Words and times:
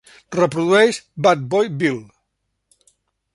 Reprodueix 0.37 0.99
Bad 1.27 1.45
Boy 1.51 1.69
Bill 1.83 2.01